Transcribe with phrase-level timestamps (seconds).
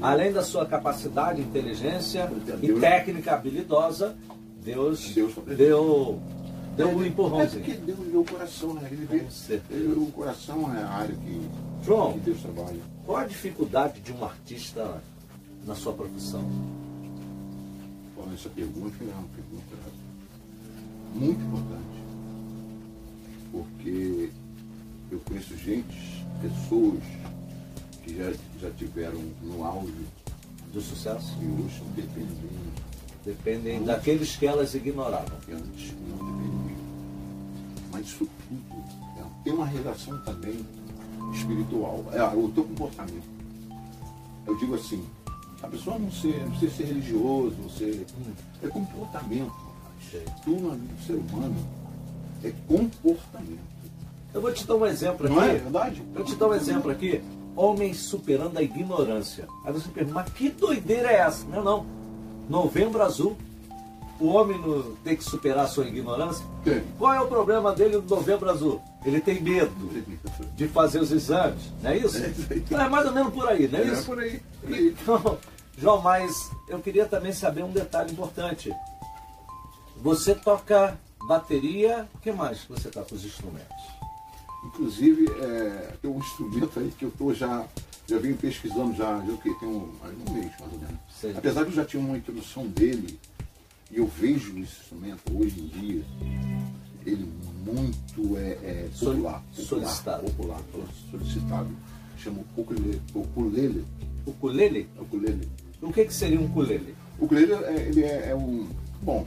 [0.00, 2.30] Além da sua capacidade, inteligência
[2.62, 4.16] e técnica habilidosa,
[4.62, 6.20] Deus, Deus deu,
[6.76, 7.64] deu um É empurrãozinho.
[7.64, 8.88] porque Deus deu o coração, né?
[8.90, 9.80] Ele certeza.
[9.80, 11.40] ele- o coração é a área que,
[11.84, 12.78] João, que Deus trabalha.
[13.04, 15.02] qual a dificuldade de um artista
[15.66, 16.44] na sua profissão?
[18.14, 19.76] Falando essa pergunta, é uma pergunta
[21.14, 21.98] muito importante.
[23.50, 24.30] Porque
[25.10, 27.00] eu conheço gente, pessoas
[28.18, 29.94] já, já tiveram no auge
[30.72, 31.32] Do sucesso?
[31.40, 32.58] e hoje dependem
[33.24, 35.38] Dependem daqueles que elas ignoravam.
[35.44, 36.78] que antes não dependiam.
[37.92, 38.84] Mas isso tudo
[39.18, 40.64] é, tem uma relação também
[41.34, 42.04] espiritual.
[42.12, 43.28] É o teu comportamento.
[44.46, 45.04] Eu digo assim,
[45.62, 48.06] a pessoa não ser, não ser religioso, você,
[48.62, 49.52] é comportamento.
[50.44, 51.56] Tudo do ser humano
[52.42, 53.68] é comportamento.
[54.32, 55.34] Eu vou te dar um exemplo aqui.
[55.34, 56.02] Não é verdade?
[56.14, 57.20] Eu te dar um exemplo aqui.
[57.58, 59.48] Homens superando a ignorância.
[59.64, 61.44] Aí você pergunta, mas que doideira é essa?
[61.46, 61.86] Não, não.
[62.48, 63.36] Novembro azul.
[64.20, 66.44] O homem não tem que superar a sua ignorância?
[66.64, 66.82] Tem.
[66.98, 68.80] Qual é o problema dele no novembro azul?
[69.04, 69.72] Ele tem medo
[70.56, 72.16] de fazer os exames, não é isso?
[72.18, 72.64] É isso aí.
[72.70, 74.04] É mais ou menos por aí, não é, É isso?
[74.04, 74.40] por aí.
[74.60, 74.88] por aí.
[75.02, 75.38] Então,
[75.78, 78.72] João, mas eu queria também saber um detalhe importante.
[79.96, 80.96] Você toca
[81.28, 83.76] bateria, o que mais você toca os instrumentos?
[84.64, 87.64] Inclusive, é, tem um instrumento aí que eu tô já,
[88.06, 89.54] já venho pesquisando já, já o quê?
[89.60, 89.88] Tem um,
[90.28, 90.98] um mês, mais ou menos.
[91.20, 91.32] Sei.
[91.36, 93.18] Apesar de eu já tinha uma introdução dele,
[93.90, 96.02] e eu vejo esse instrumento hoje em dia,
[97.06, 97.28] ele
[97.64, 100.22] muito é, é Soli- popular, popular, solicitado.
[100.24, 100.60] popular,
[101.10, 101.68] solicitado.
[102.18, 103.84] Chama o ukulele, ukulele,
[104.26, 104.88] O ukulele?
[105.00, 105.48] ukulele.
[105.80, 106.94] O que, que seria um ukulele?
[107.18, 108.66] O ukulele é, ele é, é um.
[109.00, 109.24] Bom,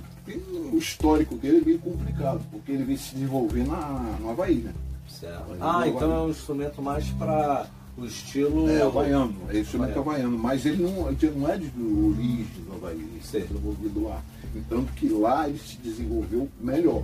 [0.73, 4.73] o histórico dele é meio complicado, porque ele vem se desenvolver na, no Havaí, né?
[5.07, 5.55] Certo.
[5.59, 8.69] Ah, então é um instrumento mais para o estilo.
[8.69, 10.27] É havaiano, é instrumento Havaiano.
[10.27, 14.21] havaiano, mas ele não, ele não é de origem do Havaí, ele é desenvolvido lá.
[14.55, 17.03] Então que lá ele se desenvolveu melhor.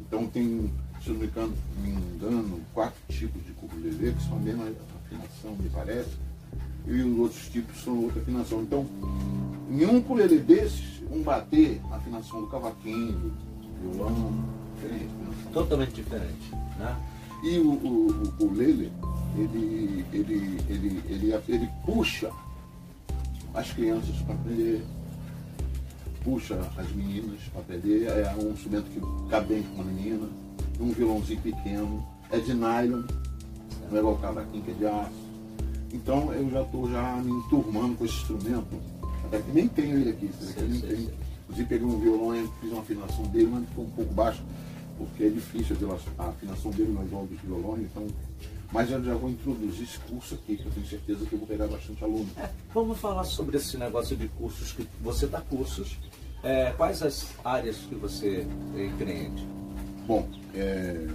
[0.00, 0.72] Então tem,
[1.02, 4.64] se eu não me engano, me engano quatro tipos de ukulele, que são a mesma
[5.04, 6.10] afinação, me parece,
[6.86, 8.62] e os outros tipos são outra afinação.
[8.62, 8.86] Então,
[9.70, 13.32] em um ukulele desses, um bater na afinação do cavaquinho,
[13.82, 14.29] do violão.
[15.52, 16.50] Totalmente diferente.
[16.78, 16.96] Né?
[17.42, 18.92] E o, o, o ukulele,
[19.36, 22.30] ele, ele, ele, ele, ele puxa
[23.54, 24.84] as crianças para aprender,
[26.22, 28.06] puxa as meninas para aprender.
[28.06, 30.28] É um instrumento que cabe bem com uma menina,
[30.78, 33.02] um violãozinho pequeno, é de nylon,
[33.90, 35.30] não é igual cavaquinho que é de aço.
[35.92, 38.80] Então eu já estou já me enturmando com esse instrumento,
[39.24, 41.08] até que nem tenho ele aqui, daqui eu nem Sim, sim, tenho.
[41.08, 41.14] sim.
[41.42, 44.40] Inclusive peguei um violão e fiz uma afinação dele, mas ficou um pouco baixo,
[45.00, 45.76] porque é difícil
[46.18, 48.06] a afinação dele nas olhos dos violões, então.
[48.70, 51.48] Mas eu já vou introduzir esse curso aqui, que eu tenho certeza que eu vou
[51.48, 52.28] pegar bastante aluno.
[52.36, 55.96] É, vamos falar sobre esse negócio de cursos que você dá cursos.
[56.42, 58.46] É, quais as áreas que você
[58.76, 59.44] empreende?
[60.06, 61.08] Bom, é,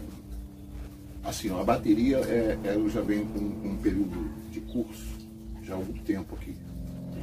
[1.23, 5.15] assim, a bateria é, é, eu já venho com, com um período de curso
[5.63, 6.55] já há algum tempo aqui.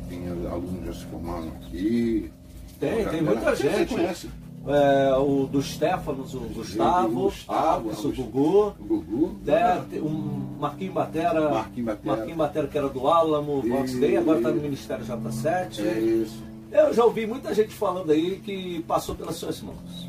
[0.08, 2.30] Tem alunos já se formaram aqui.
[2.78, 3.94] Tem, tem muita você gente.
[3.94, 4.28] conhece?
[4.66, 8.12] É, o do Stefanos, o Gustavo, Gustavo, Alves, o.
[8.12, 8.74] Gugu.
[8.78, 9.36] O Gugu.
[9.46, 12.16] É, tem um Marquinho Batera, Marquinho Batera.
[12.16, 15.80] Marquinho Batera que era do Álamo, Vox Day, agora está no Ministério J7.
[15.84, 16.42] É isso.
[16.70, 20.08] Eu já ouvi muita gente falando aí que passou pelas suas mãos.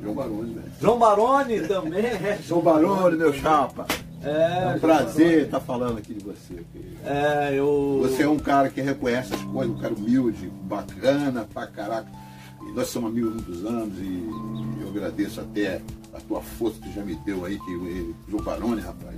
[0.00, 0.72] João Baroni, velho.
[0.80, 2.38] João Baroni também, é.
[2.42, 3.86] João Baroni, meu chapa.
[4.24, 6.64] É, É um prazer estar falando aqui de você.
[7.04, 8.00] É, eu.
[8.02, 12.21] Você é um cara que reconhece as coisas, um cara humilde, bacana pra caraca.
[12.68, 15.80] E nós somos amigos há muitos anos e eu agradeço até
[16.14, 19.16] a tua força que já me deu aí, que o João Baroni, rapaz,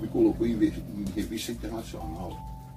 [0.00, 2.36] me colocou em, em revista internacional.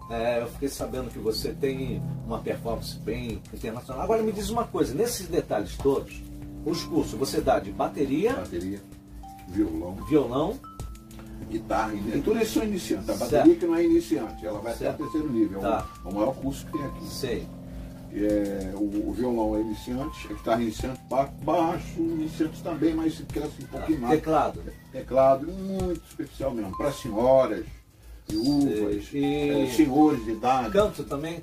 [0.09, 4.03] É, eu fiquei sabendo que você tem uma performance bem internacional.
[4.03, 6.21] Agora me diz uma coisa, nesses detalhes todos,
[6.65, 8.81] os cursos você dá de bateria, Bateria,
[9.47, 10.59] violão, violão,
[11.49, 13.09] guitarra, e tudo isso são iniciantes.
[13.09, 13.31] A Certo.
[13.31, 14.93] bateria que não é iniciante, ela vai Certo.
[14.95, 15.59] até o terceiro nível.
[15.59, 15.89] É Tá.
[16.05, 17.05] É o maior curso que tem aqui.
[17.07, 17.47] sei.
[18.15, 23.19] É, o, o violão é iniciante, a guitarra é iniciante, ba- baixo, iniciante também, mas
[23.31, 24.19] cresce um pouquinho mais.
[24.19, 24.61] Teclado.
[24.91, 27.65] Teclado, muito especial mesmo, para senhoras,
[28.27, 29.63] viúvas, Sei.
[29.63, 30.71] é, senhores de idade.
[30.71, 31.39] Canto também?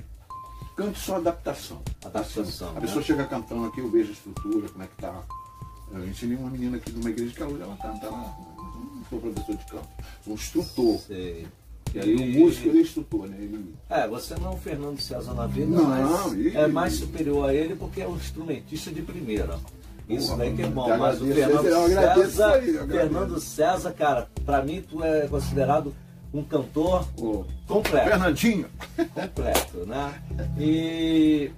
[0.77, 1.83] Canto só adaptação.
[2.05, 2.81] Adaptação, A né?
[2.83, 5.23] pessoa chega cantando aqui, eu vejo a estrutura, como é que tá.
[5.93, 8.37] Eu ensinei uma menina aqui de uma igreja que ela canta lá.
[8.95, 9.89] Não sou professor de canto,
[10.27, 10.99] um instrutor.
[11.01, 11.49] Sei.
[11.95, 13.37] E aí o músico ele é instrutor, né?
[13.39, 16.93] Ele, É, você não é um Fernando César na vida, Não, mas e- é mais
[16.95, 19.59] superior a ele porque é um instrumentista de primeira.
[20.09, 21.63] Isso daí que é bom, mas o Fernando
[22.13, 22.73] César, aí.
[22.89, 25.95] Fernando César, cara, pra mim tu é considerado
[26.35, 28.09] um cantor O completo.
[28.09, 28.67] Fernandinho.
[29.15, 30.15] completo, né?
[30.59, 31.51] E